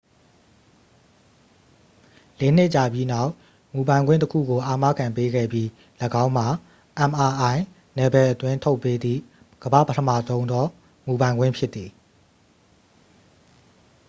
[2.39, 3.31] လေးနှစ်ကြာပြီးနောက်
[3.73, 5.67] မူပိုင်ခွင့်တစ်ခုကို အာမခံပေးခဲ့ပြီး
[6.23, 6.47] ၎င်းမှာ
[7.09, 7.53] mri
[7.97, 9.21] နယ်ပယ်အတွင်း ထုတ်ပေးသည့်
[9.63, 10.65] ကမ္ဘ့ာပထမဆုံးသော
[11.05, 11.89] မူပိုင်ခွင့်ဖြစ်သည်